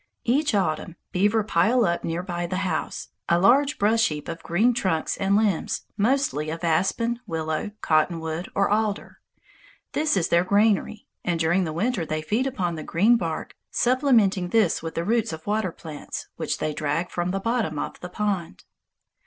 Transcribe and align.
Each 0.25 0.55
autumn 0.55 0.95
beaver 1.11 1.43
pile 1.43 1.85
up 1.85 2.03
near 2.03 2.23
by 2.23 2.47
the 2.47 2.57
house, 2.65 3.09
a 3.29 3.37
large 3.37 3.77
brush 3.77 4.07
heap 4.07 4.27
of 4.27 4.41
green 4.41 4.73
trunks 4.73 5.15
and 5.15 5.35
limbs, 5.35 5.83
mostly 5.95 6.49
of 6.49 6.63
aspen, 6.63 7.19
willow, 7.27 7.69
cottonwood, 7.81 8.49
or 8.55 8.67
alder. 8.67 9.19
This 9.91 10.17
is 10.17 10.29
their 10.29 10.43
granary, 10.43 11.05
and 11.23 11.39
during 11.39 11.65
the 11.65 11.71
winter 11.71 12.03
they 12.03 12.23
feed 12.23 12.47
upon 12.47 12.73
the 12.73 12.83
green 12.83 13.15
bark, 13.15 13.53
supplementing 13.69 14.47
this 14.49 14.81
with 14.81 14.95
the 14.95 15.05
roots 15.05 15.33
of 15.33 15.45
water 15.45 15.71
plants, 15.71 16.29
which 16.35 16.57
they 16.57 16.73
drag 16.73 17.11
from 17.11 17.29
the 17.29 17.39
bottom 17.39 17.77
of 17.77 17.99
the 17.99 18.09
pond. 18.09 18.63